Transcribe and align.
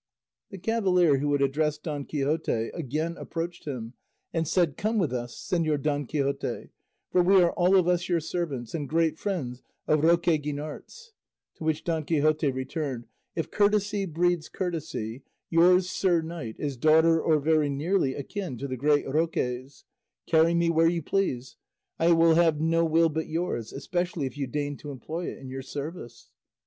The 0.49 0.57
cavalier 0.57 1.19
who 1.19 1.31
had 1.33 1.43
addressed 1.43 1.83
Don 1.83 2.05
Quixote 2.05 2.71
again 2.73 3.15
approached 3.17 3.65
him 3.65 3.93
and 4.33 4.47
said, 4.47 4.75
"Come 4.75 4.97
with 4.97 5.13
us, 5.13 5.35
Señor 5.35 5.79
Don 5.79 6.07
Quixote, 6.07 6.69
for 7.11 7.21
we 7.21 7.35
are 7.43 7.51
all 7.51 7.75
of 7.75 7.87
us 7.87 8.09
your 8.09 8.19
servants 8.19 8.73
and 8.73 8.89
great 8.89 9.19
friends 9.19 9.61
of 9.87 10.03
Roque 10.03 10.23
Guinart's;" 10.41 11.11
to 11.57 11.63
which 11.63 11.83
Don 11.83 12.03
Quixote 12.03 12.49
returned, 12.51 13.05
"If 13.35 13.51
courtesy 13.51 14.07
breeds 14.07 14.49
courtesy, 14.49 15.21
yours, 15.51 15.87
sir 15.87 16.23
knight, 16.23 16.55
is 16.57 16.77
daughter 16.77 17.21
or 17.21 17.37
very 17.39 17.69
nearly 17.69 18.15
akin 18.15 18.57
to 18.57 18.67
the 18.67 18.77
great 18.77 19.07
Roque's; 19.07 19.83
carry 20.25 20.55
me 20.55 20.71
where 20.71 20.89
you 20.89 21.03
please; 21.03 21.57
I 21.99 22.13
will 22.13 22.33
have 22.33 22.59
no 22.59 22.83
will 22.85 23.09
but 23.09 23.27
yours, 23.27 23.71
especially 23.71 24.25
if 24.25 24.35
you 24.35 24.47
deign 24.47 24.77
to 24.77 24.89
employ 24.89 25.27
it 25.29 25.37
in 25.37 25.47
your 25.51 25.61
service." 25.61 26.31